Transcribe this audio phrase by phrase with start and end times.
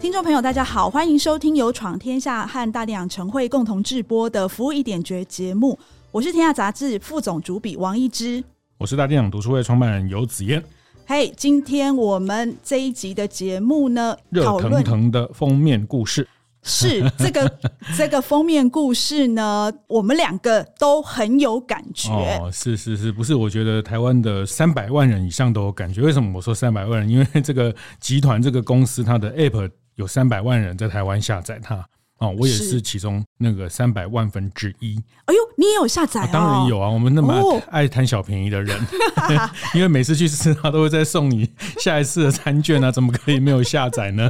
[0.00, 5.76] 听众朋友，大家好，欢迎收听由闯天下和大店长晨会共同制播的《服务一点绝》节目。
[6.12, 8.42] 我是天下杂志副总主笔王一之，
[8.78, 10.62] 我是大店长读书会创办人游子彦。
[11.04, 16.26] 嘿，今天我们这一集的节目呢，热腾腾的封面故事
[16.62, 17.58] 是这个
[17.98, 22.12] 这个封面故事呢，我们两个都很有感觉。
[22.40, 23.34] 哦，是是是，不是？
[23.34, 26.00] 我觉得台湾的三百万人以上都有感觉。
[26.02, 27.08] 为什么我说三百万人？
[27.08, 29.68] 因为这个集团这个公司它的 App。
[29.98, 31.84] 有三百万人在台湾下载它
[32.18, 35.00] 哦，我也是其中那个三百万分之一。
[35.26, 36.22] 哎呦，你也有下载？
[36.22, 36.28] 哦？
[36.32, 38.76] 当然有啊，我们那么爱贪小便宜的人，
[39.16, 44.28] 哦、 因为每次去吃，他都会再送你 下一次的餐券啊，怎么可以没有下载呢？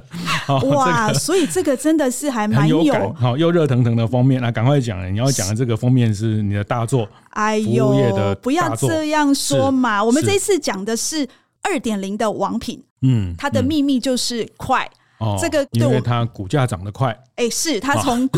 [0.48, 2.83] 哇，这个、所以这个真的是还蛮有，
[3.14, 11.27] 好又热腾腾的封面啊，赶快讲，你要讲的这个封面是你的大作，哎呦，不要这样说嘛，我们这一次讲的是
[11.62, 14.87] 二点零的王品，嗯，它的秘密就是快。
[15.19, 18.28] 哦，这个因为它股价涨得快，哎、欸，是它从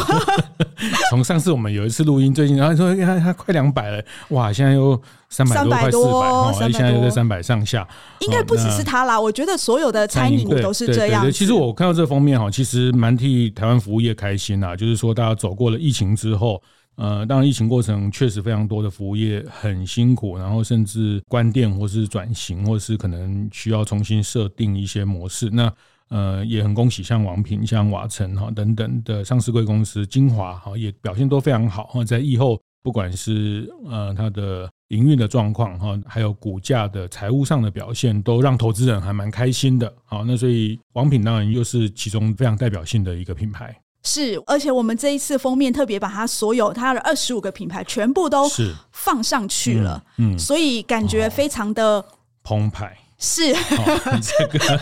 [1.11, 7.87] 从上次我们有一次录音，最近然后说它它快两百了，哇，现在又三百多，快四百，哦，现在又在三百上下，
[8.21, 11.31] 应该不只是它啦，我觉得所有的餐饮股都是这样。
[11.31, 16.63] 其实我看到这封面哈，其实蛮替台湾服务业开心呐，就是说大家走过了疫情之后，
[16.97, 25.71] 呃，当然疫情过程确实非常多的服务业很辛苦，然后甚至关店或是转型，或是可能需要重新设定一些模式，那。
[26.11, 39.93] 呃，也很恭喜像王品、像瓦城哈等等的上市贵公司，精华哈也表现都非常好哈，在疫后不管是呃它的营运的状况哈，还有股价的财务上的表现，都让投资人还蛮开心的。
[40.05, 43.75] 好，那所以王品当然又是其中非常代表性的一个品牌。
[44.03, 48.49] 是，而且我们这一次封面特别把它所有它的二十五个品牌全部都
[48.91, 52.05] 放上去了，嗯，嗯，所以感觉非常的
[52.43, 52.97] 澎湃。
[53.23, 54.81] 是，哦、 这个，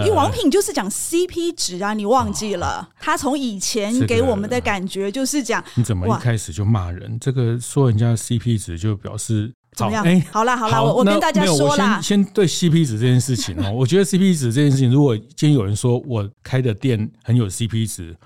[0.00, 2.88] 因为王品就是讲 CP 值啊，你忘记了？
[2.98, 7.18] 他从以前给我们的感觉就是讲，你怎么一开始就骂人？
[7.20, 10.02] 这个说人家 CP 值就表示怎么样？
[10.02, 18.16] 哎，好啦好啦，我我跟大家说啦，先先对 CP 值这件事情哦， 我觉得 CP 值这件事情，如果今天有人说我开的店很有 CP 值，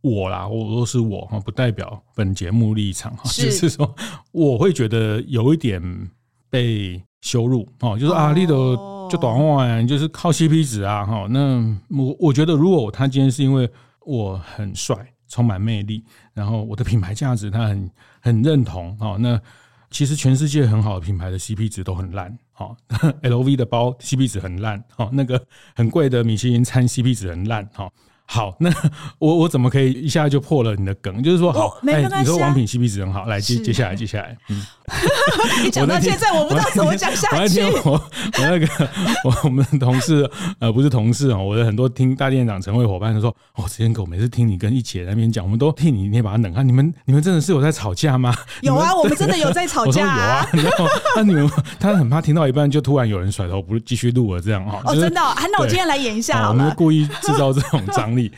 [0.00, 3.94] 我啦，我都是我哈，不代表本节目立场哈，就是说
[4.32, 5.82] 我会觉得有一点
[6.48, 7.02] 被。
[7.20, 8.54] 羞辱哦，就是啊，你的
[9.10, 11.26] 就短话呀，你就是靠 CP 值啊，哈。
[11.30, 11.58] 那
[11.90, 13.68] 我我觉得，如果他今天是因为
[14.04, 14.96] 我很帅、
[15.28, 17.90] 充满魅力，然后我的品牌价值他很
[18.20, 19.40] 很认同，哈，那
[19.90, 22.76] 其实全世界很好的品牌的 CP 值都很烂， 哈
[23.22, 25.40] ，LV 的包 CP 值很烂，哈，那个
[25.74, 27.90] 很贵的米其林餐 CP 值很烂，哈。
[28.26, 28.70] 好，那
[29.18, 31.22] 我我怎么可以一下就破了你的梗？
[31.22, 34.62] 就是说，好，哎、欸，你说王品 CP 值很好，来接接下来，接下来， 嗯，
[35.64, 37.62] 你讲到现在，我不知道怎么讲下去。
[37.84, 38.00] 我我
[38.38, 38.66] 那个
[39.24, 40.28] 我 我们的同事
[40.58, 46.66] 呃不是同事啊，我的很多听大店长成为伙伴都说，哦，之前狗每次听你跟一姐那边讲，我们都替你那把冷汗。
[46.66, 48.34] 你们你们真的是有在吵架吗？
[48.62, 50.06] 有啊，我们真的有在 吵架。
[50.06, 50.46] 啊。
[50.52, 51.48] 有啊，然后那你们
[51.78, 54.80] 他很怕听到一半就突然有人甩头不继续录了这样哈。
[54.84, 55.20] 哦，真的，
[55.52, 56.48] 那我今天来演一下好了。
[56.48, 57.80] 我们故意制造这种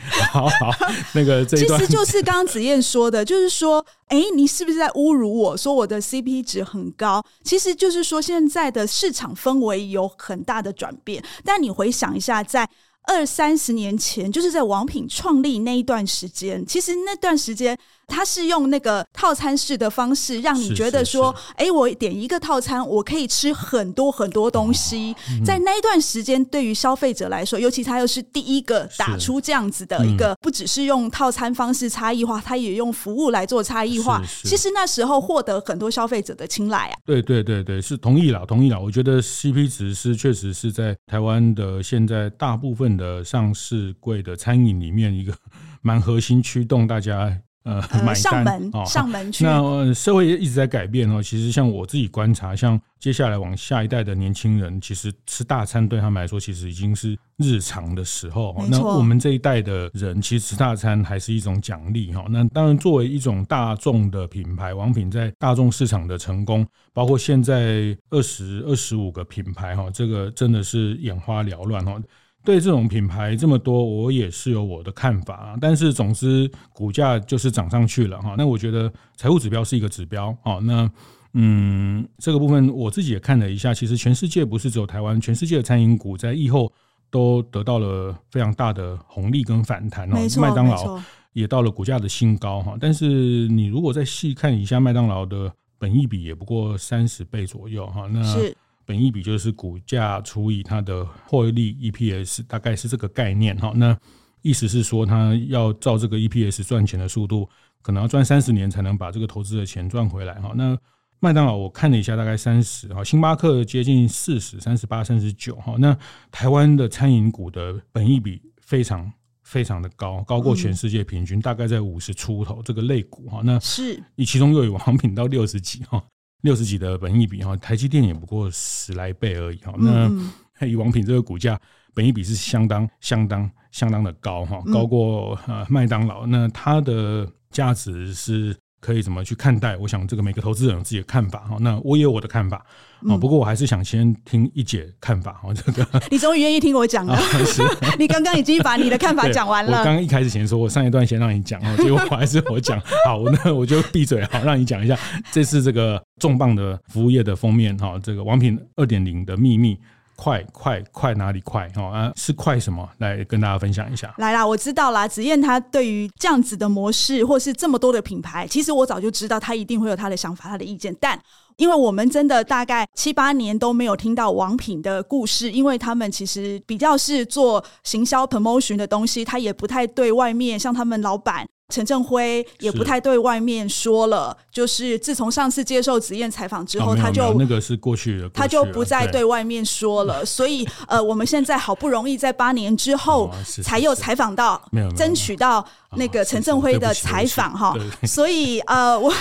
[0.31, 0.71] 好好，
[1.13, 7.23] 那个这一段其实就是刚刚子燕说的，就是说，哎，你是不是在侮辱我说我的 CP 值很高？
[7.43, 11.23] 其实就是说，现在的市场氛围有很大的转变。
[11.43, 12.67] 但你回想一下，在
[13.03, 17.77] 二三十年前，就是在王品创立那一段时间，其实那段时间。
[18.09, 25.15] 它是用那个套餐式的方式，让你觉得说，哎，我点一个套餐，我可以吃很多很多东西。
[25.45, 34.21] 在那一段时间，对于消费者来说，尤其他又是第一个打出这样子的一个，不只是用套餐方式差异化，他也用服务来做差异化。
[34.43, 36.97] 其实那时候获得很多消费者的青睐啊。
[37.05, 38.79] 对对对对，是同意了，同意了。
[38.81, 45.33] 我觉得 CP 值是确实是在台湾的现在大部分的上市柜的餐饮里面一个
[45.81, 47.37] 蛮核心驱动大家。
[47.69, 49.43] 呃，买单哦，上门去。
[49.43, 51.21] 那社会一直在改变哦。
[51.21, 58.55] 其实像我自己观察，像接下来往下一代的年轻人，其实吃大餐对他们来说，其实已经是日常的时候。
[58.69, 62.25] 那我们这一代的人，其实吃大餐还是一种奖励哈。
[62.29, 72.01] 那当然，作为一种大众的品牌，王品在大众市场的成功，包括现在二十二十五个品牌哈，这个真的是眼花缭乱哈。
[72.43, 75.57] 对这种品牌这么多，我也是有我的看法啊。
[75.59, 78.35] 但是总之股价就是涨上去了哈。
[78.37, 80.55] 那我觉得财务指标是一个指标啊。
[80.61, 80.89] 那
[81.33, 86.71] 嗯，这个部分我自己也看了一下，其实全世界不是只有台湾，全世界的餐饮股在疫后
[87.11, 90.17] 都得到了非常大的红利跟反弹哦。
[90.39, 90.99] 麦当劳
[91.33, 92.75] 也到了股价的新高哈。
[92.79, 98.07] 但是你如果再细看一下麦当劳的本益比，也不过三十倍左右哈。
[98.11, 98.55] 那是。
[98.89, 103.71] 本益比就是股价除以它的获利 EPS，大概是这个概念哈。
[103.75, 103.95] 那
[104.41, 107.47] 意思是说，它要照这个 EPS 赚钱的速度，
[107.83, 110.53] 可能要赚三十年才能把这个投资的钱赚回来哈。
[110.55, 110.75] 那
[111.19, 115.75] 麦当劳我看了一下，大概三十哈，星巴克接近四十，三十八、三十九哈。
[115.77, 115.95] 那
[116.31, 119.13] 台湾的餐饮股的本益比非常
[119.43, 123.41] 非常的高，高过全世界平均，大概在五十出头这个类股哈。
[123.43, 126.03] 那是你其中又有王品到六十几哈。
[126.41, 129.73] 六十几的本益比哈，台积电也不过十来倍而已哈。
[129.77, 131.59] 那以王品这个股价，
[131.93, 136.25] 本益比是相当相当相当的高哈，高过呃麦当劳。
[136.25, 138.55] 那它的价值是。
[138.79, 139.75] 可以怎么去看待？
[139.77, 141.57] 我想这个每个投资人有自己的看法哈。
[141.59, 142.65] 那我也有我的看法
[143.07, 143.17] 啊。
[143.17, 145.51] 不过我还是想先听一姐看法哈。
[145.55, 147.19] 这个你终于愿意听我讲了。
[147.99, 149.79] 你刚刚已经把你的看法讲完了。
[149.79, 152.79] 我刚刚一开始前说，我上一段先让你讲哦，结果还是我讲。
[153.05, 154.97] 好，那我就闭嘴好，让你讲一下
[155.31, 157.99] 这次这个重磅的服务业的封面哈。
[158.01, 159.77] 这个王品二点零的秘密。
[160.19, 162.85] 快快快哪里快哦啊，是快什么？
[162.97, 164.13] 来跟大家分享一下。
[164.17, 165.07] 来啦，我知道啦。
[165.07, 170.93] 紫燕他对于这样子的模式，或是这么多的品牌，其实我早就知道他一定会有他的想法、他的意见。
[170.99, 171.17] 但
[171.55, 181.47] 因为我们真的大概七八年都没有听到王品的故事，因为他们其实比较是做行销 promotion 的东西，他也不太对外面像他们老板。
[181.69, 190.25] 陈振辉也不太对外面说了，就是自从上次接受紫燕采访之后，他就那个是过去的，他就不再对外面说了。
[190.25, 193.31] 所以呃，我们现在好不容易在八年之后
[193.63, 194.59] 才又采访到，
[194.97, 195.63] 争取到
[195.95, 197.75] 那个陈振辉的采访哈。
[198.03, 199.13] 所以呃，我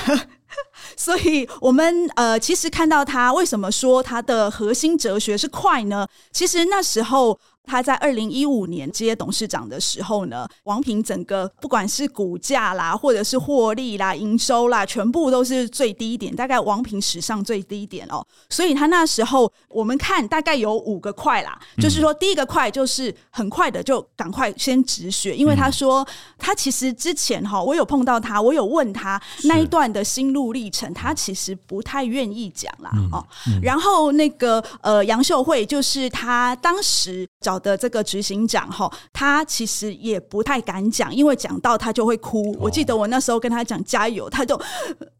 [0.96, 6.08] 所以我们呃，其实看到他为什么说他的核心哲学是快呢？
[6.32, 7.38] 其实那时候。
[7.68, 18.26] 他在二零一五年接董事长的时候呢，王平整个不管是股价啦，或者是获利啦、营收啦，全部都是最低点，大概王平史上最低点哦。
[18.48, 26.06] 所以他那时候我们看大概有五个块啦，就是说第一个块就是很快的就赶快先止血，因为他说
[26.38, 33.22] 他其实之前哈，我有碰到他，我有问他那一段的心路历程，他其实不太愿意讲啦哦。
[33.62, 37.57] 然后那个呃杨秀慧就是他当时找。
[37.58, 42.56] 的这个执行长哈，他其实也不太敢讲，因为讲到他就会哭。
[42.60, 44.60] 我记得我那时候跟他讲加油，他就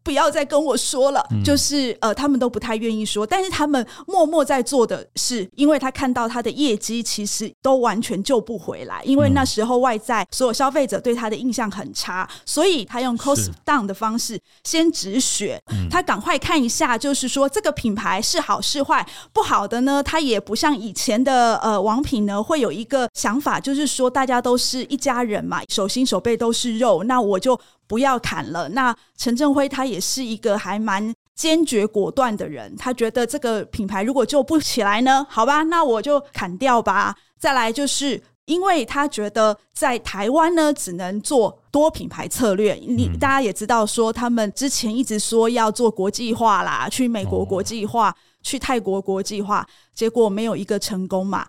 [0.09, 1.23] 不要再跟我说了。
[1.45, 15.61] 就是呃，他们都不太愿意说，但是他们默默在做的是，因为他看到他的业绩其实都完全救不回来，因为那时候外在所有消费者对他的印象很差，所以他用 cost down 的方式先止血，
[15.91, 22.19] 他赶快看一下，就是说这个品牌是好是坏，不好的呢，他也不像以前的呃王品。
[22.25, 27.59] 呢，会有一个想法，就是说大家都是一家人嘛，手心手背都是肉，那我就
[27.89, 28.69] 不要砍了。
[28.69, 37.15] 那陈正辉他也是一个还蛮坚决果断的人，他觉得这个品牌如果救不起来呢，好吧，那我就砍掉吧。
[37.37, 42.73] 再来就是因为他觉得在台湾呢，只能做多品牌策略。
[42.75, 48.15] 你大家也知道，说他们之前一直说要做国际化啦，去美国国际化。
[48.41, 51.45] 去泰国国际化，结果没有一个成功嘛？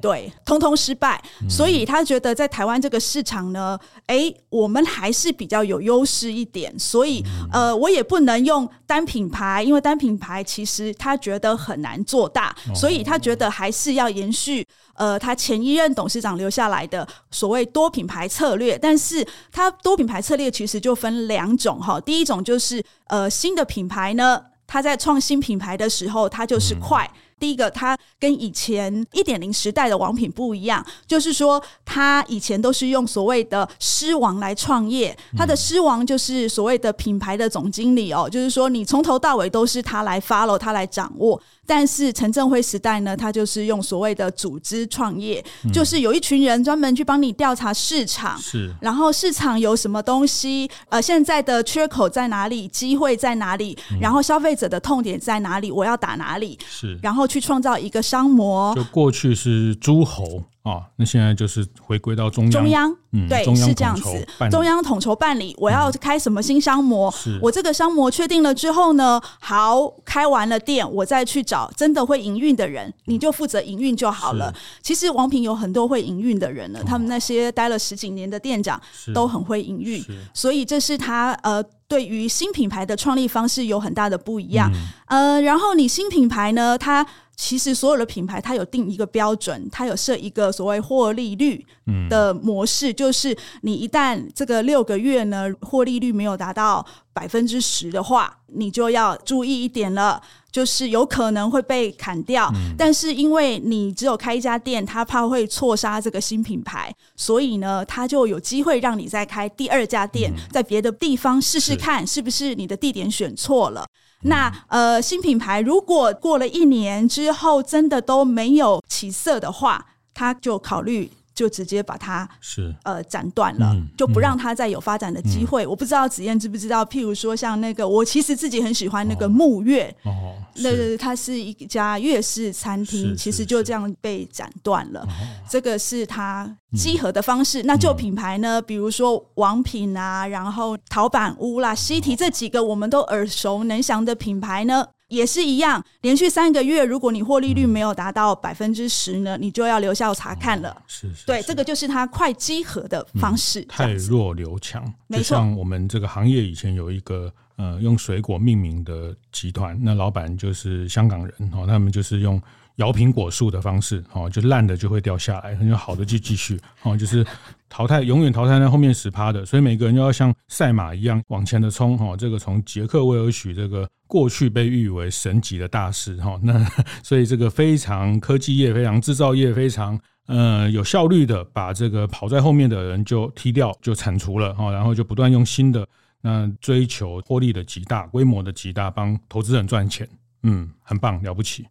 [0.00, 1.22] 对，通通失败。
[1.48, 6.76] 所以他觉得在台湾这个市场呢，诶，我们还是比较有优势一点。
[6.78, 18.76] 所以，呃，我也不能用单品牌，因为单品牌其实他觉得很难做大，所以他觉得还是要延续呃他前一任董事长留下来的所谓多品牌策略。
[18.76, 24.42] 但是，他多品牌策略其实就分两种哈，第一种就是呃新的品牌呢。
[24.72, 27.04] 他在创新品牌的时候，他就是快。
[27.12, 35.14] 嗯、第一个，他跟以前一点零时代的王品不一样，就是说他以前都是用所谓的狮王来创业。
[35.36, 41.38] 他的狮王就是所谓的品牌的总经理哦，就是说你从头到尾都是他来 follow，他来掌握。
[41.66, 58.74] 但是陈正辉时代呢，他就是用所谓的组织创业，嗯、就是有一群人专门去帮你调查市场，是，然后市场有什么东西，呃，现在的缺口在哪里，机会在哪里，嗯、然后消费者的痛点在哪里，我要打哪里，是，然后去创造一个商模。
[58.74, 60.42] 就过去是诸侯。
[60.62, 65.52] 哦，那现在就是回归到中央，中央，嗯，对，中央是这样子，中央统筹办理。
[65.58, 67.12] 我要开什么新商模？
[67.26, 74.54] 嗯、我这个商模确定了之后呢，好，开完了店，我再去找真的会营运的人，你就负责营运就好了。
[74.80, 78.80] 其实王平有很多会营运的人呢，他们那些待了十几年的店长
[79.12, 80.00] 都很会营运，
[80.32, 84.70] 所以这是他呃，对于新品牌的创立方式有很大的不一样。
[85.08, 87.04] 嗯、呃，然后你新品牌呢，它。
[87.42, 91.66] 其实所有的品牌，它有定一个标准，它有设一个所谓获利率
[92.08, 100.22] 的模式，嗯、就是你一旦这个六个月呢，获利率没有达到百分之十的话，你就要注意一点了，
[100.52, 102.48] 就是有可能会被砍掉。
[102.54, 113.84] 嗯、但是因为你只有开一家店，他怕会错杀这个新品牌，所以呢，他就有机会让你再开第二家店，嗯、在别的地方试试看，是不是你的地点选错了。
[114.22, 121.10] 那呃，新品牌如果过了一年之后真的都没有起色的话，他就考虑。
[121.34, 125.64] 就直接把它是呃斩断了，嗯、就不让它再有发展的机会。
[125.64, 135.06] 嗯、我不知道子燕知不知道，譬如说像那个，我其实自己很喜欢那个木月，哦，那它是一家粤式餐厅，其实就这样被斩断了。
[135.48, 137.62] 这个是它集合的方式。
[137.62, 138.60] 嗯、那旧品牌呢？
[138.60, 144.86] 比如说王品啊，然后陶板屋啦、西提这几个我们都耳熟能详的品牌呢。
[145.12, 150.70] 也是一样，连续三个月，如果你获利率没有达到百分之十呢，你就要留校查看了。
[150.70, 153.60] 哦、是，是，是，对，这个就是它快稽核的方式。
[153.60, 155.22] 嗯、太弱留强，没错。
[155.22, 162.40] 就像我们这个行业以前有一个呃用水果命名的集团，那老板就是香港人哦，他们就是用。
[162.76, 167.24] 摇苹果树的方式，哦，就烂的就会掉下来，很有好的就继续，哦，就是
[167.72, 176.62] 淘汰，永远淘汰在后面十趴的，所以每个人都要像赛马一样往前的冲，哈，这个从杰克威尔许这个过去被誉为神级的大师，哈，那
[177.02, 185.88] 所以这个非常科技业、非常制造业、非常呃有效率的把这个跑在后面的人就踢掉、就铲除了，哈，然后就不断用新的，
[186.20, 190.06] 那追求获利的极大、规模的极大，帮投资人赚钱，
[190.42, 191.66] 嗯，很棒，了不起。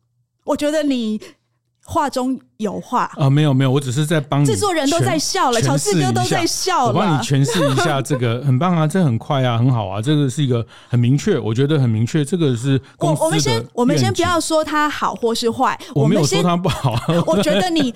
[0.46, 1.22] 我觉得你
[1.84, 4.46] 话中有话啊，没有没有，我只是在帮你。
[4.46, 6.94] 制作人都在笑了，乔治哥都在笑了。
[6.94, 12.80] 我帮你诠释一下这个， 很棒啊，这很快啊，很好啊，这个是一个很明确，我觉得很明确，这个是。
[13.00, 16.96] 我我们先我们先不要说它好或是坏，我没有说它不好。
[17.26, 17.94] 我觉得你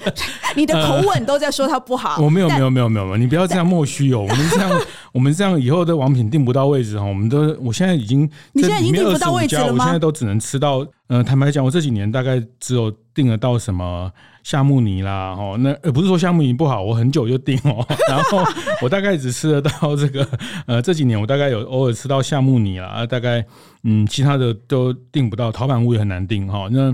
[0.55, 2.21] 你的口吻都在说它不好。
[2.21, 4.21] 我没有没有没有没有，你不要这样莫须有。
[4.21, 4.81] 我们这样
[5.11, 9.83] 我们这样以后的王品订不到位置哈，我们都我现在已经你现在已经订不到位置了吗？
[9.83, 10.85] 我现在都只能吃到。
[11.07, 14.11] 呃，坦白讲，我这几年大概只有订得到什么
[14.45, 18.43] 夏慕尼啦，哦，那呃不是说夏慕尼不好，我很久就订哦， 然后
[18.79, 20.27] 我大概只吃得到这个，
[20.67, 23.43] 呃，这几年我大概有偶尔吃到夏慕尼啦，大概
[23.81, 26.67] 嗯，其他的都订不到，陶板屋也很难订哈。
[26.71, 26.93] 那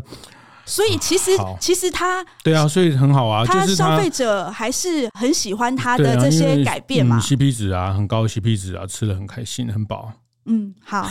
[0.63, 10.09] 所以其实其实他对啊，所以很好啊，就是消费者还是很喜欢他的这些改变嘛，CP 值啊，很高 CP 值啊，吃的很开心，很饱。
[10.45, 11.07] 嗯，好。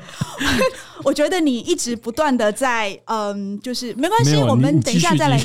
[1.04, 5.38] 我觉得你一直不断的在，嗯，就是没关系，我们等一下再来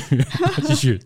[0.66, 1.00] 继续，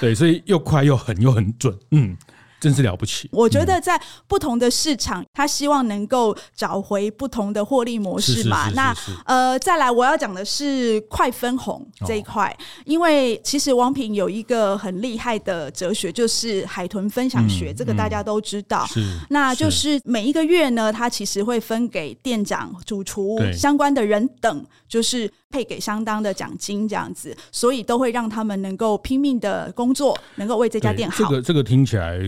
[0.00, 2.16] 对，所以又快又狠又很准，嗯。
[2.60, 3.28] 真是了不起！
[3.32, 8.68] 我觉得在不同的市场，他希望能够找回不同的获利模式嘛。
[8.74, 18.84] 那呃，再来我要讲的是快分红这一块，因为其实王平有一个很厉害的哲学，就是海豚分享学，这个大家都知道。
[18.86, 19.00] 是，
[19.30, 31.24] 那就是每一个月呢，他其实会分给店长、主厨相关的人等，就是配给相当的奖金这样子，所以都会让他们能够拼命的工作，能够为这家店好。
[31.24, 32.20] 这个这个听起来。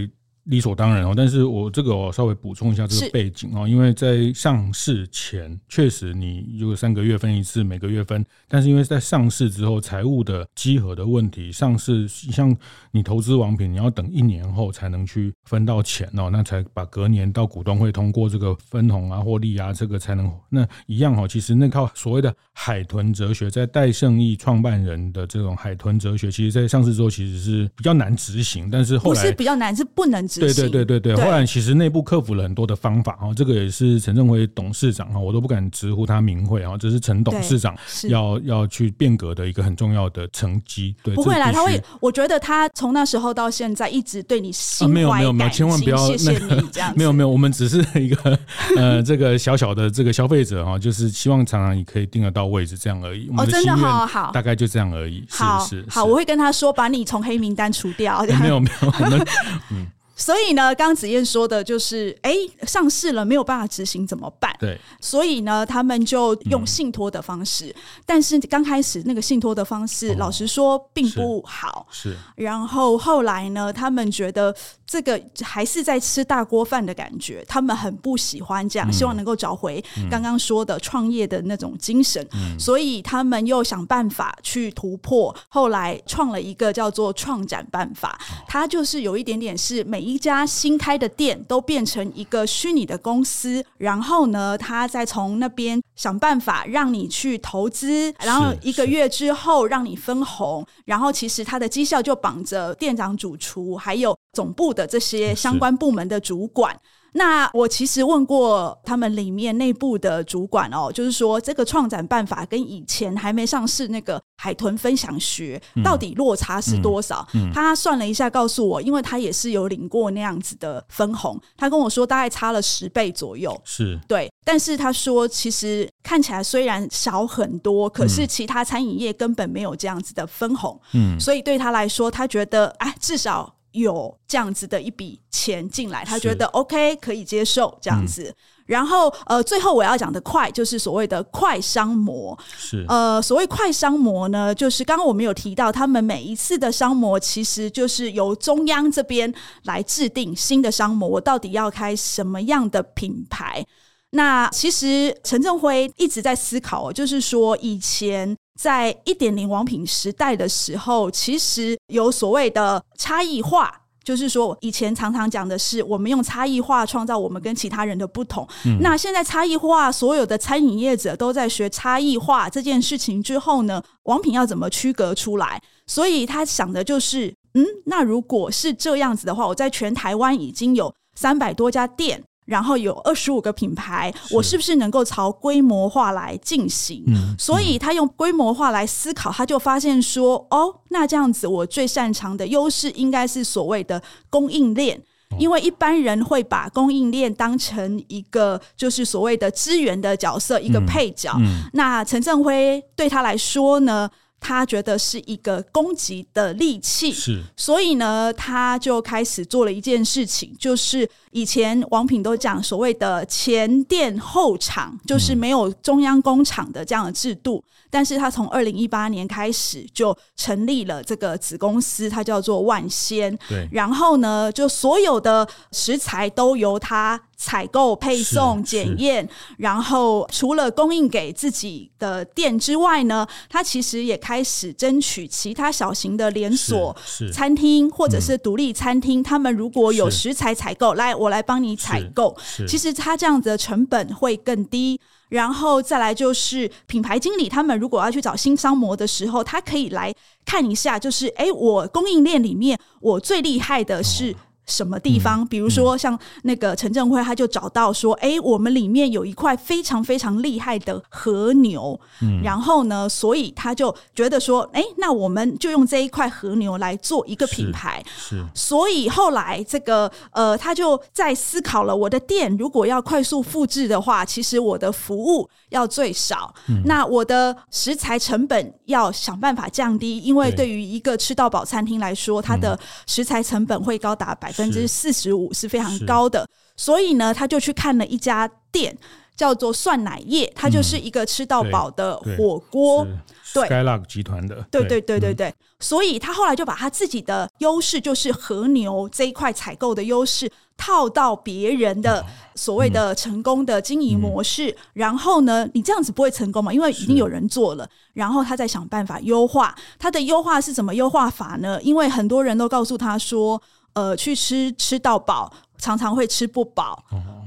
[0.44, 12.56] 理所当然哦，但是我这个我稍微补充一下这个背景哦，因为在上市前确实你如果三个月分一次，每个月分，但是因为在上市之后财务的稽核的问题，上市像
[12.90, 21.28] 你投资王品，你要等一年后才能去分到钱哦，那才把隔年到股东会通过这个分红啊、获利啊，这个才能那一样哦。
[21.28, 30.31] 其实那套所谓的海豚哲学，在戴胜义创办人的这种海豚哲学，其实在上市之后其实是比较难执行，但是后来不是比较难，是不能。
[30.40, 37.76] 对对对对对，后来其实内部克服了很多的方法哈，这个也是陈正辉董事长哈，我都不敢直呼他名讳哈，这是陈董事长
[38.08, 40.94] 要要去变革的一个很重要的成绩。
[41.02, 46.92] 对，不会啦，他会，我觉得他从那时候到现在一直对你心怀感激，没有没有没有，千万不要谢谢你 这样。
[46.96, 48.38] 没有没有，我们只是一个
[48.76, 53.30] 呃这个小小的这个消费者哈，就是希望常常你可以订得到位置这样而已。
[53.36, 55.24] 哦，真的好好，大概就这样而已。
[55.30, 58.22] 好，好，我会跟他说把你从黑名单除掉。
[58.40, 59.26] 没有没有，我们
[59.70, 59.86] 嗯。
[60.22, 62.32] 所以呢，刚子燕说的就是，哎，
[62.64, 64.54] 上市了没有办法执行怎么办？
[64.60, 71.88] 对，所以呢，他们就用信托的方式，嗯、但是刚开始那个信托的方式，哦、老实说并不好。
[71.90, 72.16] 是，是。
[72.36, 74.54] 然后后来呢，他们觉得
[74.86, 106.78] 这个还是在吃大锅饭的感觉，他们很不喜欢这样，嗯、希望能够找回刚刚说的创业的那种精神，嗯、所以他们又想办法去突破，后来创了一个叫做创展办法，哦、它就是有一点点是每一家新开的店都变成一个虚拟的公司，然后呢，他再从那边想办法让你去投资，然后一个月之后让你分红，然后其实他的绩效就绑着店长、主厨还有总部的这些相关部门的主管。
[107.12, 117.26] 那我其实问过他们里面内部的主管哦，就是说这个创展办法跟以前还没上市那个海豚分享学到底落差是多少？
[117.34, 123.60] 嗯嗯嗯、他算了一下，告诉我，因为他也是有领过那样子的分红，他跟我说大概差了十倍左右。
[123.64, 130.80] 是对，但是他说其实看起来虽然少很多，可是其他餐饮业根本没有这样子的分红。
[130.94, 133.54] 嗯，所以对他来说，他觉得哎，至少。
[133.72, 138.24] 有这样子的一笔钱进来，他觉得 OK 可以接受这样子。
[138.24, 138.34] 嗯、
[138.66, 142.38] 然后呃，最后我要讲的快就是所谓的快商模。
[142.56, 149.32] 是呃，所谓快商模呢，就是刚刚我们有提到，他们每一次的商模其实就是由中央这边
[149.64, 153.64] 来制定新的商模，我到底要开什么样的品牌？
[154.10, 158.36] 那其实陈正辉一直在思考，就是说以前。
[158.58, 163.72] 在一点零王品时代的时候，其实有所谓的差异化，
[164.04, 168.46] 就是说以前常常讲的是我们用差异化创造我们跟其他人的不同。
[168.66, 175.60] 嗯、那现在差异化，所有的餐饮业者都在学差异化这件事情之后呢，王品要怎么区隔出来？
[175.86, 182.22] 所以他想的就是，嗯，那如果是这样子的话，我在全台湾已经有三百多家店。
[182.44, 187.04] 然后有二十五个品牌，我是不是能够朝规模化来进行？
[187.06, 194.96] 嗯、所以他用规模化来思考，他就发现说：哦，那这样子，我最擅长的优势应该是所谓的供应链，
[195.30, 201.32] 哦、因为一般人会把供应链当成一个就是所谓的资源的角色，一个配角。
[201.38, 204.10] 嗯嗯、那陈正辉对他来说呢？
[204.44, 217.62] 他觉得是一个攻击的利器，是，所以呢，他就开始做了一件事情，就是以前王品都讲所谓的前店后厂，就是没有中央工厂的这样的制度。
[217.66, 223.36] 嗯、但是他从二零一八年开始就成立了这个子公司，它叫做万仙。
[223.48, 227.20] 对，然后呢，就所有的食材都由他。
[227.44, 229.28] 采购、配送、检验，
[229.58, 236.96] 然后除了供应给自己的店之外呢，他其实也开始争取其他小型的连锁
[237.32, 242.36] 餐厅或者是独立餐厅，嗯、他们如果有食材采购，来我来帮你采购。
[242.66, 245.00] 其实他这样子的成本会更低。
[245.28, 254.36] 然后再来就是品牌经理，他们如果要去找新商模的时候，他可以来看一下，就是哎，我供应链里面我最厉害的是。
[254.64, 255.46] 哦什么地方？
[255.46, 284.51] 比如说像那个陈正辉，他就找到说：“哎，我们里面有一块非常非常厉害的和牛。”嗯，然后呢，所以他就觉得说：“哎，那我们就用这一块和牛来做一个品牌。”是，所以后来这个呃，他就在思考了：我的店如果要快速复制的话，其实我的服务要最少，那我的食材成本要想办法降低，因为对于一个吃到饱餐厅来说，它的食材成本会高达百。
[284.52, 288.94] 百分之四十五是非常高的，所以呢，他就去看了一家店，
[289.34, 293.06] 叫做蒜奶叶，它就是一个吃到饱的火锅，
[293.54, 302.22] 对，Skylark 集团的，对对对对对，嗯、所以他后来就把他自己的优势，就是和牛这一块采购的优势，套到别人的
[302.54, 306.70] 所谓的成功的经营模式，嗯、然后呢，你这样子不会成功嘛？
[306.70, 311.80] 因为已经有人做了，然后他再想办法优化，他的优化是怎么优化法呢？
[311.82, 313.60] 因为很多人都告诉他说。
[313.94, 317.04] 呃，去吃吃到饱，常常会吃不饱。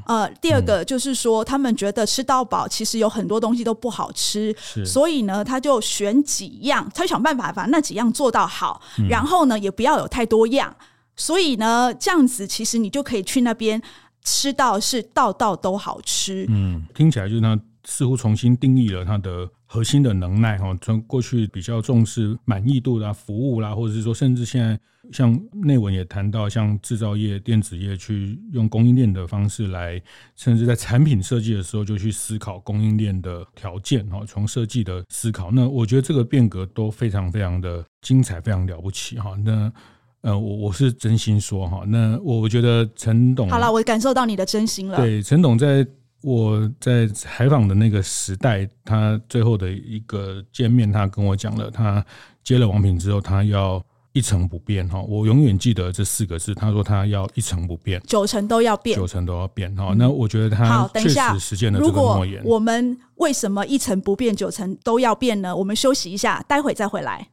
[0.07, 4.55] 哦、呃，第二个就是说，嗯、他们觉得吃到饱其实有很多东西都不好吃，
[4.85, 10.75] 所以呢，他就选几样，他想办法把那几样做到好，嗯、然后呢，也不要有太多样。
[11.15, 13.81] 所以呢，这样子其实你就可以去那边
[14.23, 16.45] 吃到是道道都好吃。
[16.49, 19.49] 嗯，听起来就是他似乎重新定义了它的。
[19.67, 24.79] 核心的能耐哈，从过去比较重视满意度啦、服务啦，或者是说，甚至现在
[25.11, 29.99] 像内文也谈到，像制造业、电子业去用供应链的方式来，
[30.35, 39.35] 甚至在产品设计的时候就去思考供应链的条件哈，从设计的思考，那我觉得这个变革都非常非常的精彩，非常了不起哈。
[39.43, 39.73] 那
[40.21, 44.97] 呃，我我是真心说哈，那我觉得陈董好了，我感受到你的真心了。
[44.97, 45.85] 对，陈董在
[46.25, 52.03] 我在采访的那个时代，他最后的一个见面，他跟我讲了，他
[52.43, 53.79] 接了王品之后，他要
[54.11, 54.99] 一成不变哈。
[55.03, 59.93] 我永远记得这四个字，他说他要一成不变，九成都要变，九成都要变哈。
[59.95, 62.41] 那我觉得他确实实践了这个诺言。
[62.43, 65.55] 我们为什么一成不变，九成都要变呢？
[65.55, 67.27] 我们休息一下，待会再回来。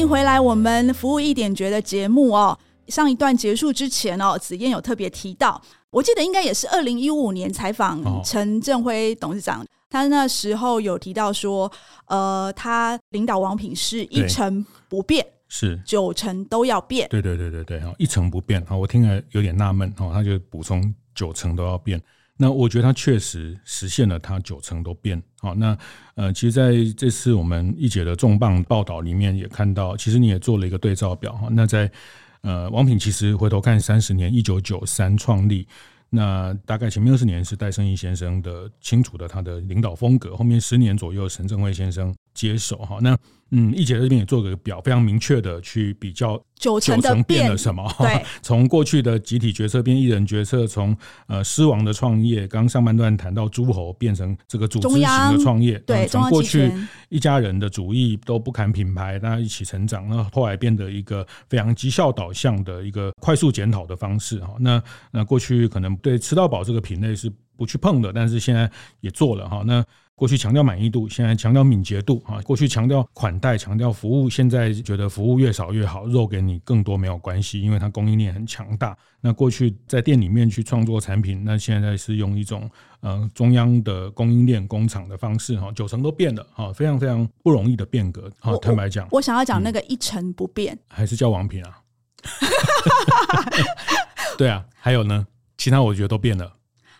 [0.00, 2.58] 迎回来，我们服务一点觉的节目哦。
[2.88, 5.60] 上一段结束之前哦，紫嫣有特别提到，
[5.90, 11.70] 我记得应该也是二零一五年采访陈振辉董事长，他那时候有提到说，
[12.06, 17.06] 呃，他领导王品是一成不变，是九成都要变。
[17.10, 18.64] 对对对对对，哈，一成不变。
[18.64, 22.00] 哈，我听了有点纳闷，哈，他就补充九成都要变。
[22.42, 25.54] 那我觉得它确实实现了，它九成都变好。
[25.54, 25.76] 那
[26.14, 31.48] 呃，其实在这次我们一姐的重磅报道里面也看到，其实你也做了一个对照表哈。
[31.50, 31.90] 那在
[32.40, 35.68] 呃，王品其实回头看三十年，一九九三创立，
[36.08, 42.98] 那大概前面二十年是戴胜义先生的清楚的他的领导风格，后面十年左右陈正惠先生接手哈。
[43.00, 43.16] 那
[43.52, 47.84] 嗯，易姐这边也做个表，非常明确的去比较九成变了什么？
[47.98, 56.72] 对， 从过去的集体决策变一人决策，从呃狮王的创业，刚上半段谈到诸侯变成这个组织型的创业，对，从过去
[57.08, 64.54] 一家人的主义都不砍品牌，大家一起成长，那后来变得一个非常绩效导向的一个快速检讨的方式哈。
[64.60, 67.28] 那那过去可能对吃到饱这个品类是
[67.60, 68.70] 不去碰的，但是现在
[69.00, 69.62] 也做了哈。
[69.66, 72.40] 那过去强调满意度，现在强调敏捷度啊。
[72.40, 78.96] 过去强调款待，强调服务，现在觉得服务越少越好，肉给你更多没有关系，因为它供应链很强大。
[79.20, 82.68] 那过去在店里面去创作产品，那现在是用一种
[83.00, 88.32] 呃中央的供应链工厂的方式哈，九成都变了哈，非常非常不容易的变革。
[88.38, 91.78] 好，坦白讲，我想要讲那个一成不变，嗯、还是叫王品啊？
[94.36, 95.26] 对啊，还有呢，
[95.58, 96.54] 其他我觉得都变了。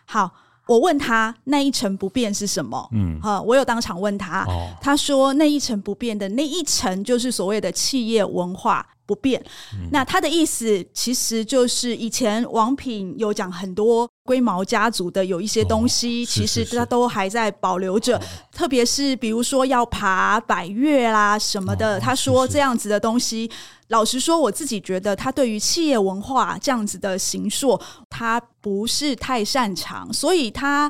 [0.05, 0.31] 好。
[0.71, 2.87] 我问他那一成不变是什么？
[2.93, 9.43] 嗯，哈，我有当场问他，哦、他说那一成不变的那一成就是所谓的企业文化不变。
[9.73, 18.21] 嗯、那他的意思其实就是以前王品有讲很多龟毛家族的有一些东西，哦、其实他都还在保留着，哦、
[18.53, 23.51] 特别是比如说要爬百越啦什么的，哦、他说这样子的东西。
[23.89, 27.77] 老实说，我自己觉得他对于企业文化这样子的形塑，
[28.09, 30.89] 他不是太擅长，所以他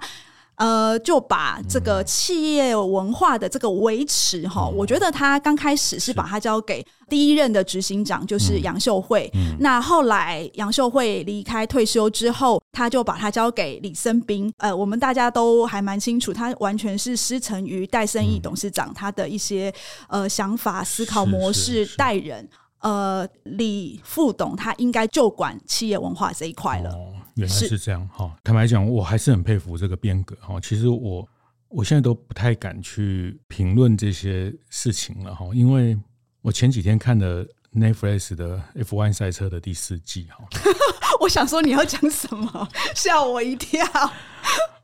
[0.62, 9.28] 呃就把这个企业文化的这个维持哈，我觉得他刚开始是把它交给第一任的执行长，就是杨秀惠。
[9.60, 14.54] 那后来杨秀慧离开退休之后，他就把它交给李森斌。
[14.58, 19.74] 呃，我们大家都还蛮清楚，他完全是师承于戴胜义董事长他的一些
[20.10, 22.48] 呃想法、思考模式、待人。
[22.82, 26.90] 呃，李副董他应该就管企业文化这一块了。
[26.92, 28.36] 哦，原来是这样哈。
[28.44, 30.60] 坦白讲，我还是很佩服这个变革哈。
[30.60, 31.28] 其实我
[31.70, 35.98] 我现在都不太敢去评论这些事情了哈，因为
[36.42, 40.46] 我前几天看了 Netflix 的 F1 赛车的第四季哈。
[41.22, 43.86] 我想说你要讲什么，吓我一跳。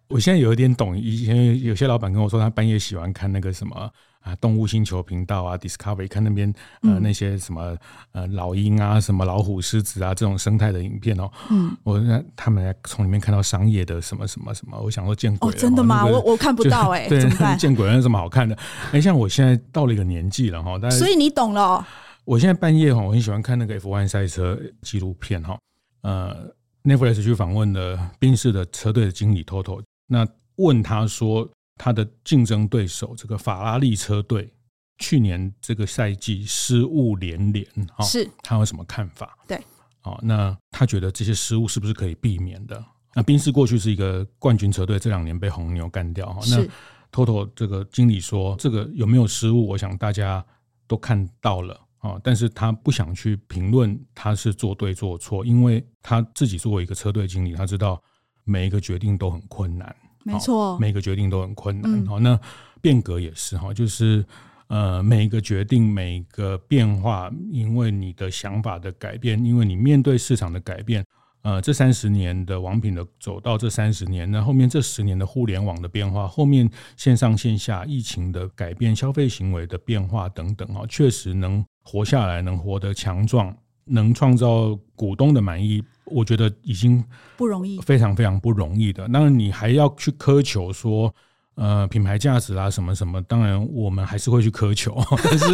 [0.08, 3.92] 我现在有一点懂，以前有些老板跟我说，他半夜喜欢看那个什么。
[4.28, 7.78] 啊，动物星球频道啊，Discovery 看那边呃那些什么
[8.12, 11.32] 呃老鹰啊，什么老虎、狮子啊这种生态的影片哦。
[11.50, 12.02] 嗯，我
[12.36, 15.56] 他们从里面看到商业的什么什么什么，我想说见鬼了。
[15.56, 16.04] 哦，真的吗？
[16.04, 17.58] 那个、我我看不到哎、怎么办？
[17.58, 18.58] 见鬼了，有什么好看的？
[18.92, 21.86] 哎，像我现在到了一个年纪了哈，但所以你懂了、哦。
[22.26, 25.58] 我现在半夜哈，我很喜欢看那个 F1 赛车纪录片哈。
[26.02, 26.36] 呃
[26.84, 31.48] ，Netflix 去访问了宾士的车队的经理 Toto，那问他说。
[31.78, 34.52] 他的竞争对手这个法拉利车队
[34.98, 39.38] 去年这个赛季失误连连，哈，是他有什么看法？
[39.48, 39.62] 对，
[40.02, 42.84] 好，那他觉得这些失误是不是可以避免的？
[43.14, 46.66] 那宾士过去是一个冠军车队，这两年被红牛干掉，哈，那
[47.12, 49.68] Toto 这个经理说，这个有没有失误？
[49.68, 50.46] 我想大家
[50.88, 58.02] 都看到了啊，但是他不想去评论他是做对做错，因为他自己作为一个车队经理，他知道
[58.44, 59.96] 每一个决定都很困难。
[60.34, 62.06] 没错，每个决定都很困难。
[62.06, 62.40] 好、嗯，那
[62.82, 64.26] 变革也是哈，就是
[64.68, 71.06] 呃，每一个决定，每一个变化，因为你的想法的改变，因为你面对市场的改变，
[71.44, 83.56] 呃，这三十年的王品的走到这三十年，那后面这十年的互联网的变化，后面线上线下疫情的改变，消费行为的变化等等啊，确实能活下来，能活得强壮。
[83.88, 87.04] 能创造股东的满意，我觉得已经
[87.36, 89.08] 不容易，非常非常不容易的。
[89.08, 91.14] 那你还要去苛求说，
[91.56, 94.98] 呃品牌价值啦什么什么，当然我们还是会去苛求。
[95.24, 95.46] 但是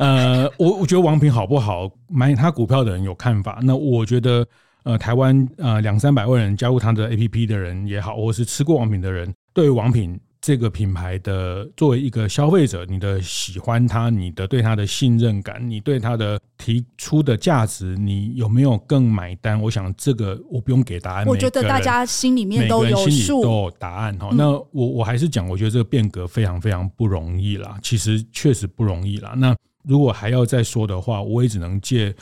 [0.00, 3.58] 呃，我我觉得王平好不好，买他股票的人有看法。
[3.62, 4.46] 那我觉得
[4.84, 10.18] 呃，台湾呃两三百万人加入他的 APP 的人也好，或是吃过王品的人，对王品。
[10.42, 19.62] 这个品牌的作为一个消费者，你的喜欢它，你的对它的信任感，你对它的提出的价值，你有没有更买单？
[19.62, 21.26] 我想这个我不用给答案。
[21.26, 24.30] 我觉得大家心里面都有数，心里都有答案哈。
[24.32, 29.34] 那我我还是讲，我觉得这个变革非常非常不容易啦，其实确实不容易啦。
[29.36, 32.12] 那如果还要再说的话，我也只能借。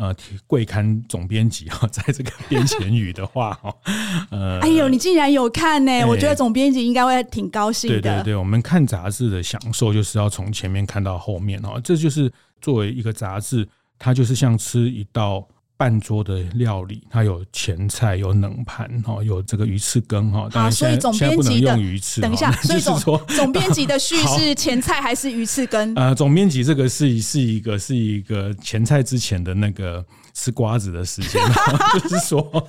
[0.00, 3.74] 呃，贵刊总编辑哈， 在这个编前语的话哈，
[4.32, 5.92] 呃，哎呦，你竟然有看呢？
[5.92, 8.00] 欸，我觉得总编辑应该会挺高兴的。
[8.00, 12.32] 对对对，我们看杂志的享受就是要从前面看到后面哦，这就是
[12.62, 15.46] 作为一个杂志，它就是像吃一道。
[15.80, 20.46] 半桌的料理，它有前菜，有冷盘，哈，有这个鱼翅羹，哈。
[20.52, 25.94] 啊，所以总编辑的鱼翅，等一下，所以总说 总编辑的序是 前菜还是鱼翅羹？
[25.96, 31.40] 呃，总编辑这个是是一个是一个前菜之前的那个吃瓜子的时间，
[31.98, 32.68] 就是说，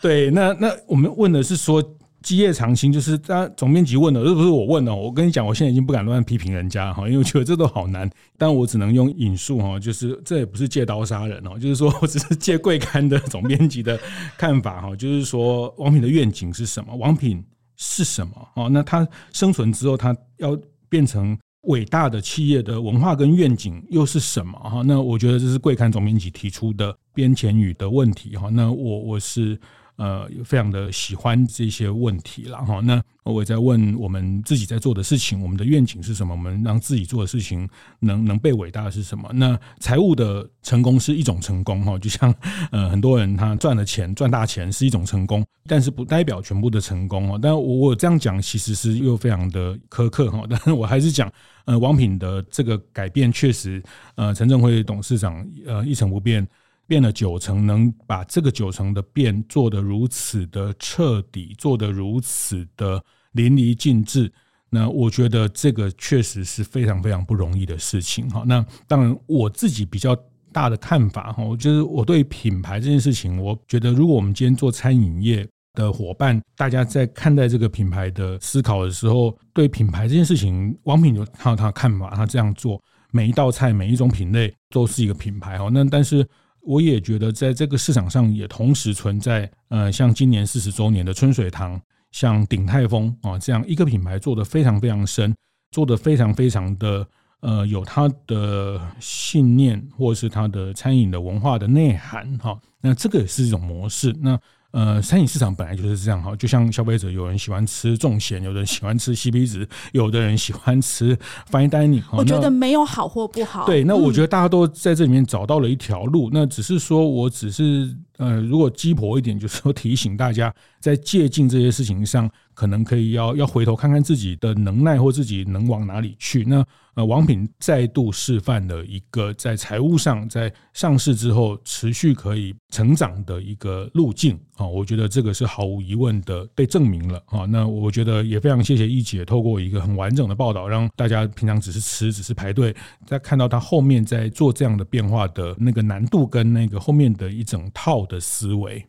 [0.00, 1.84] 对，那那我们问的是说。
[2.26, 4.92] 基业长青，就是他总编辑问的，而不是我问的。
[4.92, 8.10] 我跟你讲，我现在已经不敢乱批评人家哈，因为我觉得这都好难。
[8.36, 13.96] 但我只能用引述哈，就是这也不是借刀杀人哦，就是说我只是借贵刊的总编辑的
[14.36, 16.96] 看法哈，就是说王品的愿景是什么？
[16.96, 17.40] 王品
[17.76, 18.48] 是什么？
[18.56, 20.58] 哦，那他生存之后，他要
[20.88, 24.58] 变成伟大的企业的文化跟愿景又是什么？
[24.58, 28.48] 哈，那我觉得这是贵刊总编辑提出的编前语的问题哈。
[28.50, 29.56] 那我我是。
[29.96, 32.80] 呃，非常的喜欢这些问题了哈。
[32.80, 36.34] 那我也在问我们自己在做的事情，我们的愿景是什么？
[36.34, 37.68] 我们让自己做的事情
[38.00, 39.28] 能能被伟大的是什么？
[39.34, 42.32] 那财务的成功是一种成功哈，就像
[42.70, 47.38] 呃很多人他赚了钱赚大钱是一种成功，但是不代表全部的成功哦。
[47.40, 50.44] 但我我这样讲其实是又非常的苛刻哈。
[50.50, 51.32] 但是我还是讲，
[51.64, 53.82] 呃，王品的这个改变确实，
[54.14, 56.46] 呃，陈正辉董事长呃一成不变。
[56.86, 64.32] 变了九成，能把这个九成的变做得如此的彻底，做得如此的淋漓尽致，
[64.70, 68.44] 那我觉得这个确实是非常非常不容易的事情哈。
[68.46, 70.16] 那当然，我自己比较
[70.52, 75.44] 大的看法哈，我觉得我对品牌这件事情，我觉得如果我们今天做餐饮业
[75.74, 85.68] 的伙伴，大家在看待这个品牌的思考的时候，对品牌这件事情，王品有他有他看法，他这样做，每一道菜每一种品类都是一个品牌哈。
[85.72, 86.24] 那但是。
[86.66, 95.32] 我也觉得，在这个市场上也同时存在，呃，像今年四十周年的春水堂，像鼎泰丰啊这样一个品牌做的非常非常深，
[95.70, 97.06] 做的非常非常的
[97.40, 102.58] 呃有它的信念，或是它的餐饮的文化的内涵哈。
[102.80, 104.12] 那这个也是一种模式。
[104.20, 104.38] 那
[104.76, 111.16] 呃，餐饮市场本来就是这样哈，就像消费者，有人喜欢吃重咸，有人喜欢吃 CP 值，有的人喜欢吃
[111.50, 112.02] Fine Dining。
[112.12, 113.64] 我觉得没有好或不好。
[113.64, 126.44] 对，那我觉得大家都在这里面找到了一条路，那只是说我只是呃，如果鸡婆一点，就是说提醒大家，在借镜这些事情上，可能可以要要回头看看自己的能耐或自己能往哪里去。
[126.44, 137.44] 那呃，王品再度示范了一个在财务上，在上市之后持续可以成长的一个路径啊，我觉得这个是毫无疑问的被证明了啊。
[137.44, 142.74] 那我觉得也非常谢谢一姐透过一个很完整的报道，让大家平常只是吃，只是排队，
[143.04, 148.86] 在看到他后面在做这样的变化的那个难度跟那个后面的一整套的思维。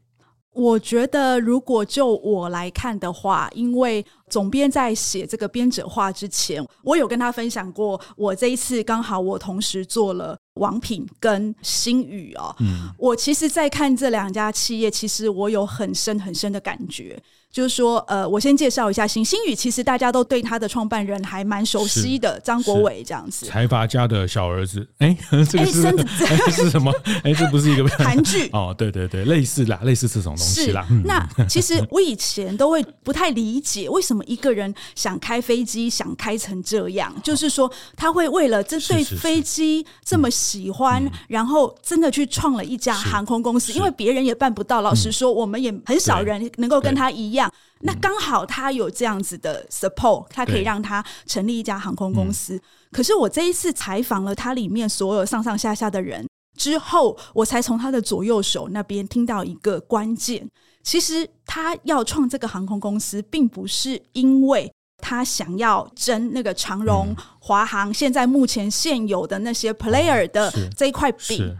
[0.54, 12.56] 我觉得，如果就我来看的话，因为总编在写这个编者话之前，我有跟他分享过，我这一次刚好我同时做了王品跟新宇哦。
[12.60, 17.22] 嗯，我其实，在看这两家企业，其实我有很深很深的感觉。
[17.52, 23.48] 就是说，呃，我先介绍一下星星宇，其实大家都对他的创办人还蛮熟悉的，张国伟这样子。
[23.48, 25.18] 财阀家的小儿子， 哎，
[25.50, 25.92] 这个是、欸、
[26.46, 26.94] 这是什么？
[27.24, 30.86] 哎，这不是一个 韩剧哦，对对对，类似啦，类似这种东西啦。
[31.04, 44.82] 那其实我以前都会不太理解，为什么一个人想开飞机，想开成这样，就是说他会为了这对飞机这么喜欢，然后真的去创了一家航空公司，因为别人也办不到。
[44.82, 47.37] 老实说，我们也很少人能够跟他一样。
[47.82, 52.60] 那刚好他有这样子的 support，他可以让他成立一家航空公司。
[52.92, 56.26] 可是我这一次采访了他里面所有上上下下的人
[56.58, 60.50] 之后，我才从他的左右手那边听到一个关键。
[60.84, 71.56] 其实他要创这个航空公司，并不是因为他想要争那个长荣、华航现在目前现有的那些 player 的这一块饼，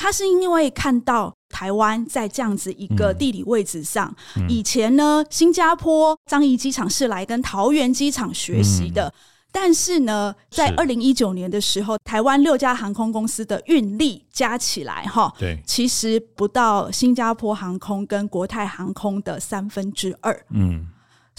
[0.00, 9.08] 他是因为看到台湾在这样子一个地理位置上，嗯、以前呢，新加坡樟宜机场是来跟桃园机场学习的。
[9.08, 9.12] 嗯。
[9.52, 20.46] 但是呢，在二零一九年的时候，台湾六家航空公司的运力加起来，哈，对，其实不到新加坡航空跟国泰航空的三分之二。
[20.50, 20.86] 嗯，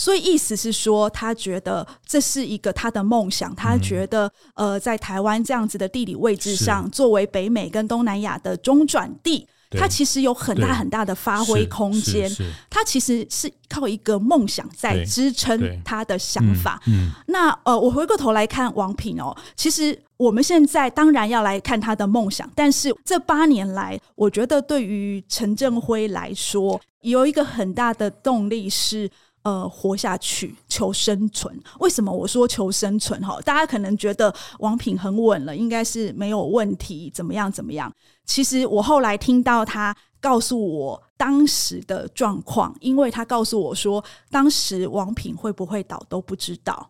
[0.01, 9.47] 所以意思是说，他觉得这是一个他的梦想，他觉得呃，在台湾这样子的地理位置上，作为北美跟东南亚的中转地。
[9.79, 12.29] 它其实有很大很大的发挥空间，
[12.69, 16.81] 它其实是靠一个梦想在支撑他的想法。
[16.87, 29.09] 嗯嗯、那呃，我回过头来看王品哦，其实我们现在当然要来看他的梦想，但是这八年来，我觉得对于陈振辉来说，有一个很大的动力是。
[29.43, 31.59] 呃，活下去，求生存。
[31.79, 33.19] 为什么我说求生存？
[33.21, 37.91] 哈，大家可能觉得王品很稳了，应该是没有问题，怎么样怎么样？
[38.23, 46.87] 其实我后来听到他告诉我当时的状况，因为他告诉我说，当时王品会不会倒都不知道。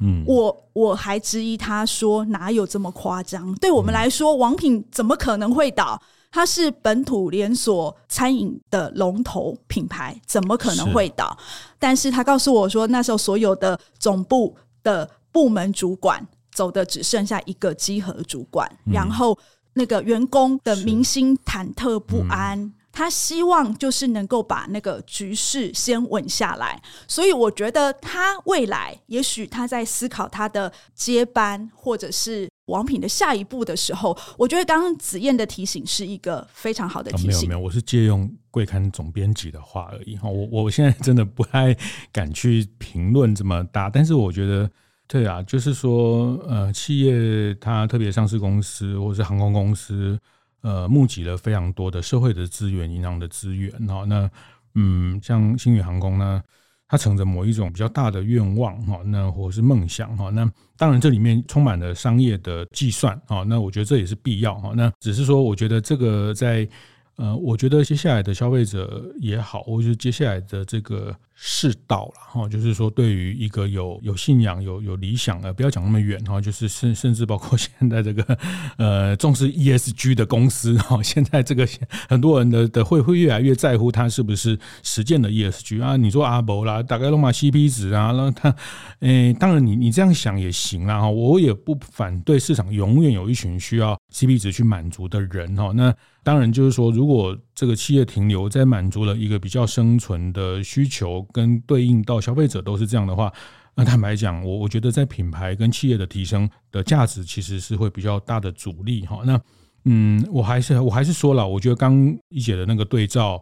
[0.00, 3.54] 嗯，我我还质疑他说哪有这么夸张？
[3.56, 6.00] 对我们来说，王品怎么可能会倒？
[6.34, 11.30] 它是本土连锁餐饮的龙头品牌，怎么可能会倒？
[11.38, 19.38] 是但是他告诉我说，那时候所有的总部的部门主管走的只剩下一个集合主管，嗯、然后
[19.74, 22.74] 那个员工的民心忐忑不安。
[22.90, 37.30] 他希望就是能够把那个局势先稳下来，所以我觉得他未来也许他在思考他的接班或者是王品的下一步的时候，我觉得刚刚子燕的提醒是一个非常好的提醒。
[37.30, 41.76] 没有没有，我是借用贵刊总编辑的话而已哈，我我现在真的不太
[42.12, 44.70] 敢去评论这么大，但是我觉得
[45.06, 50.18] 对啊，就是说呃，企业它特别上市公司或者是航空公司。
[50.66, 54.30] 呃，募集了非常多的社会的资源、银行的资源，哈，那
[54.74, 56.42] 嗯，像星宇航空呢，
[56.88, 66.68] 他乘着某一种比较大的愿望，哈，那或者是梦想，哈，那当然这里面充满了商业的计算，哈，那我觉得这也是必要，哈，那只是说，我觉得这个在。
[67.16, 78.38] 呃，我觉得接下来的消费者也好，或者是接下来的这个世道了哈，就是说对于一个有有信仰、有有理想的，不要讲那么远哈，就是甚甚至包括 现在这个
[78.78, 81.64] 呃重视 ESG 的公司哈，现在这个
[82.08, 85.96] 很多人的的会会越来越在乎它是不是实践的 ESG 啊。
[85.96, 88.52] 你说阿伯啦，大概都嘛 CP 值啊，那他
[88.98, 95.94] 诶，当然你你这样想也行啦哈，我也不反对市场永远有一群需要 CP 值去满足的人哈，那。
[96.24, 103.30] 当然，就是说，如果这个企业停留在满足了一个比较生存的需求，跟对应到消费者都是这样的话，
[103.76, 109.20] 那坦白讲，我我觉得在品牌跟企业的提升的价值其实是会比较大的阻力哈。
[109.26, 109.38] 那
[109.84, 111.94] 嗯，我还是我还是说了，我觉得刚
[112.30, 113.38] 一姐的那个对照，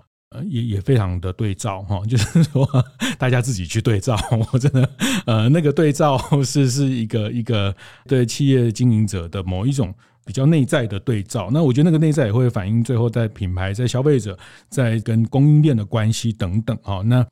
[0.48, 2.68] 也也非常的对照哈， 就是说
[3.16, 4.18] 大家自己去对照，
[4.52, 4.90] 我真的
[5.26, 7.72] 呃那个对照是是一个一个
[8.08, 9.94] 对企业经营者的某一种。
[10.24, 17.02] 比较内在的对照，那我觉得那个内在也会反映最后在品牌、在消费者、在跟供应链的关系等等啊。
[17.04, 17.26] 那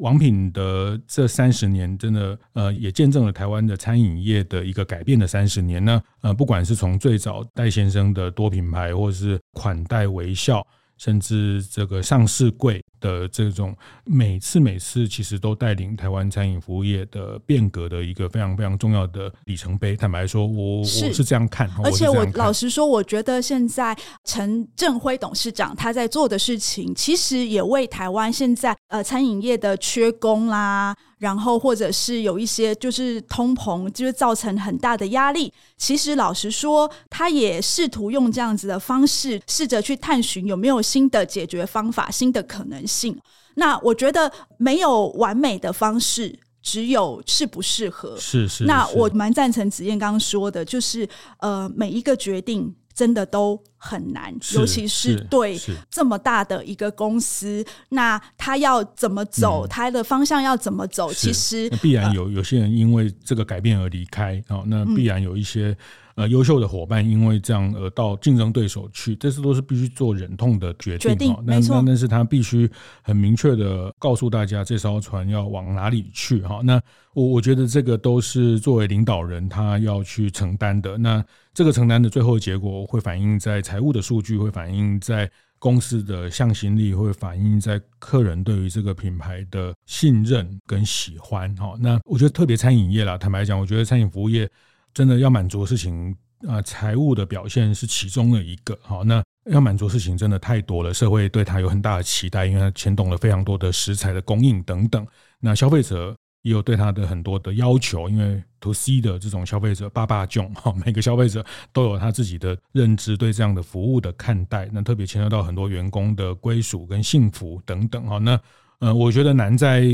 [0.00, 6.02] 王品的这三十年，真的呃也见证了台湾的餐饮业的一个改变的三十年呢。
[6.20, 10.66] 呃，不管是从最早戴先生的多品牌，或者是款待微笑。
[10.98, 19.96] 甚至这个上市柜的这种每次每次其实都带领台湾餐饮服务业的变革的一个非常非常重要的里程碑。
[19.96, 30.94] 坦白说，我是我是这样看，而且我老实说，我觉得现在陈振辉董事长他在做的事情，其实也为台湾现在呃餐饮业的缺工啦。
[31.18, 35.52] 然后，或者是有一些就是通膨，就是造成很大的压力。
[35.76, 43.18] 其实，老实说，他也试图用这样子的方式，试着去探寻有没有新的解决方法、新的可能性。
[43.54, 48.16] 那我觉得没有完美的方式，只有适不适合。
[48.16, 48.64] 是是。
[48.64, 52.72] 那我蛮赞成子燕刚刚说的，就是呃，每一个决定。
[52.98, 55.56] 真的都很难，尤其是对
[55.88, 61.12] 这么大的一个公司，那他要怎么走，他的方向要怎么走？
[61.12, 65.76] 其实必然有有些人因为这个改变而离开，哦，那必然有一些。
[66.18, 71.10] 呃，优秀的伙伴因为这样而到竞争对手去，这是都是必须做忍痛的决定。
[71.10, 71.80] 决定，没错。
[71.86, 72.68] 但是他必须
[73.02, 76.40] 很明确的告诉大家，这艘船要往哪里去。
[76.40, 76.82] 哈，那
[77.14, 80.98] 我我觉得这个都是作为领导人他要去承担的。
[80.98, 91.54] 那这个承担的最后结果会反映在财务的数据，会反映在公司的向心力，会反映在客人对于这个品牌的信任跟喜欢。
[91.54, 94.50] 哈，那我觉得特别餐饮业啦，坦白讲，我觉得餐饮服务业。
[94.98, 96.12] 真的要满足的事情
[96.48, 98.76] 啊，财务的表现是其中的一个。
[98.82, 105.06] 好，那要满足事情真的太多了，社会对他有很大的期待，因为他牵动了非常多的食材的供应等等。
[105.38, 118.18] 那消费者也有对他的很多的要求，因为 to C 的这种消费者，爸爸囧哈，每个消费者都有他自己的认知，对这样的服务的看待，那特别牵涉到很多员工的归属跟幸福等等哈。
[118.18, 118.40] 那
[118.80, 119.84] 呃，我觉得难在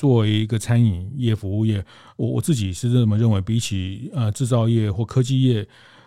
[0.00, 1.84] 作为一个餐饮业服务业，
[2.16, 5.66] 我我自己是这么认为，比起呃制造业或科技业。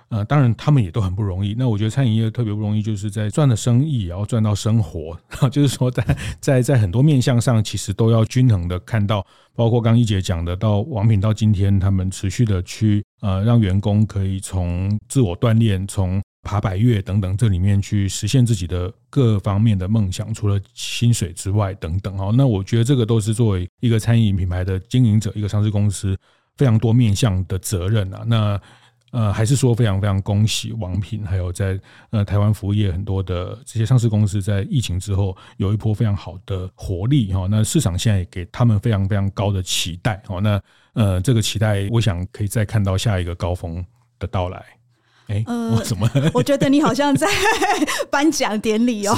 [0.09, 1.55] 呃，当然，他们也都很不容易。
[1.57, 5.19] 那我觉得餐饮业特别不容易，就是在赚的生意，然后赚到生活，
[5.51, 9.25] 就是说在，在在在很多面向上，其实都要均衡的看到。
[9.55, 22.17] 包括刚一姐讲的，到王品到今天，他们持续的去呃，让员工可以从自我锻炼，从爬百越等等这里面去实现自己的各方面的梦想，除了薪水之外等等。
[22.17, 26.15] 哈，那我觉得这个都是作为一个餐饮品牌的经营者，一个上市公司
[26.57, 28.23] 非常多面向的责任啊。
[28.27, 28.61] 那
[29.11, 31.79] 呃，还是说非常非常恭喜王品，还有在
[32.09, 37.47] 呃台湾服务业很多的这些上市公司在疫情之后有一波非常好的活力哈。
[37.49, 40.41] 那市场现在给他们非常非常高的期待哦。
[40.41, 40.59] 那
[40.93, 43.85] 呃，这个期待，我想可以再看到下一个高峰
[44.17, 44.65] 的到来。
[45.27, 46.09] 哎，呃，我怎么？
[46.33, 47.27] 我觉得你好像在
[48.11, 49.15] 颁奖典礼哦。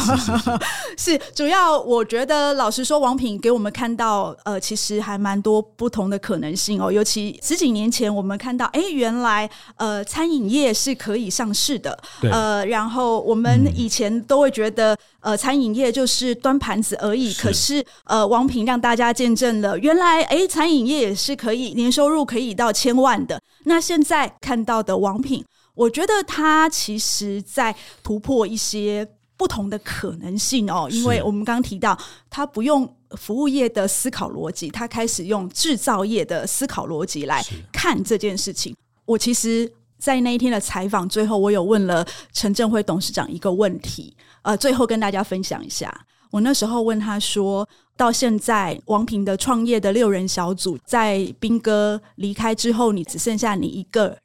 [0.97, 6.91] 是， 主要我觉得，老实说，王品给我们看到，呃，其实还蛮多不同的可能性哦。
[6.91, 11.97] 尤其十几年前，我们看到，哎，原来呃，餐饮业是可以上市的。
[12.21, 12.29] 对。
[12.29, 17.31] 呃，然后我们以前都会觉得，呃，餐饮业就是端盘子而已。
[17.31, 17.41] 是。
[17.41, 23.41] 可是，呃，王品让大家见证了，原来，哎，餐饮业也是可以年收入可以到千万的。
[23.63, 25.43] 那现在看到的王品。
[25.75, 29.07] 我觉得他其实在突破一些
[29.37, 31.97] 不同的可能性哦，因为我们刚刚提到，
[32.29, 38.73] 他不用服务业的思考逻辑，他开始用制造业的思考逻辑来看这件事情。
[39.03, 39.69] 我其实，
[39.99, 45.93] 在那一天的采访最后，我有问了陈振辉董事长一个问题，呃，最后跟大家分享一下。
[46.31, 47.67] 我那时候问他说，
[47.97, 54.17] 到现在王平的创业的六人小组，在斌哥离开之后，你只剩下你一个。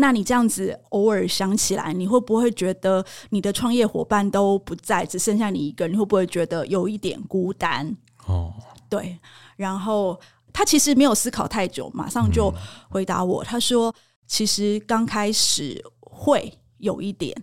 [0.00, 5.92] 那你这样子偶尔想起来，你会不会觉得你的创业伙伴都不在，只剩下你一个人？
[5.92, 7.96] 你会不会觉得有一点孤单？
[8.26, 8.54] 哦，
[8.88, 9.18] 对。
[9.56, 10.18] 然后
[10.52, 12.54] 他其实没有思考太久，马上就
[12.88, 13.92] 回答我，他说
[14.28, 17.34] ：“其实刚开始会有一点，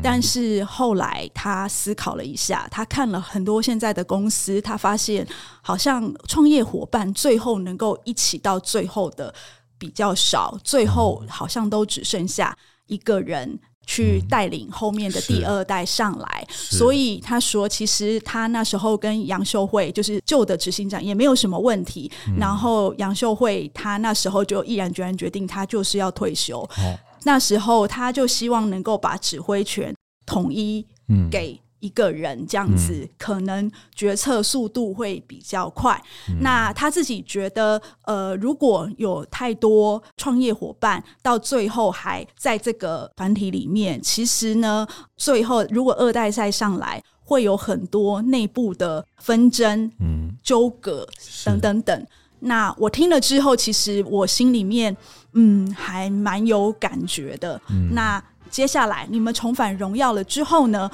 [0.00, 5.26] 但是后来他思考了一下，他看了很多现在的公司，他发现
[5.60, 9.34] 好像创业伙伴最后能够一起到最后的。”
[9.78, 12.56] 比较少，最后好像都只剩下
[12.86, 22.10] 一个人去带领后面的第二代上来，嗯、所以他说，其实他那时候跟杨秀慧就是旧的执行长也没有什么问题。
[22.26, 26.58] 嗯、然后杨秀慧他那时候就毅然决然决定，他就是要退休。
[26.60, 30.84] 哦、那时候他就希望能够把指挥权统一
[31.30, 31.60] 给。
[31.80, 36.02] 一个人这样子，嗯、可能决策速度会比较快。
[36.28, 51.06] 嗯、那他自己觉得，呃，如果有太多创业伙伴，到最后还在这个团体里面，其实呢，最后如果二代赛上来，会有很多内部的纷争、嗯，纠葛
[51.44, 52.06] 等等等。
[52.40, 54.96] 那我听了之后，其实我心里面，
[55.32, 57.60] 嗯，还蛮有感觉的。
[57.70, 60.88] 嗯、那接下来你们重返荣耀了之后呢？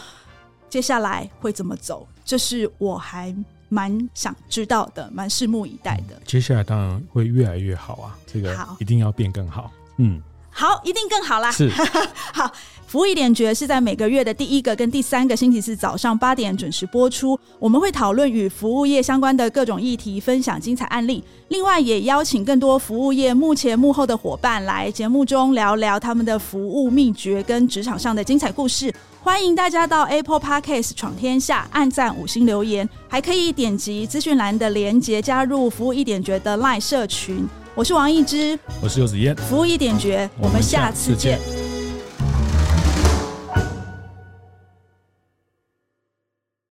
[0.72, 2.08] 接下来会怎么走？
[2.24, 3.34] 这是我还
[3.68, 6.18] 蛮想知道的，蛮拭目以待的。
[6.24, 9.70] 接下来当然会越来越好啊，这个一定要变更好。
[9.98, 10.18] 嗯，
[10.50, 11.52] 好，一定更好啦。
[11.52, 11.68] 是，
[12.32, 12.50] 好。
[12.86, 17.38] 服务一点绝是在每个月的第一个跟第三个星期四早上八点准时播出。
[17.58, 21.22] 我们会讨论与服务业相关的各种议题，分享精彩案例。
[21.48, 28.94] 另外，也邀请更多服务业幕前幕后的伙伴来节目中聊聊他们的服务秘诀跟职场上的精彩故事。
[29.24, 37.48] 欢迎大家到 Apple Podcast 闯天下，按赞五星留言，还可以点击资讯栏的连结加入服务一点绝的 LINE 社群。
[37.76, 41.38] 我是王一之，我是柚子嫣，服务一点绝，我们下次见。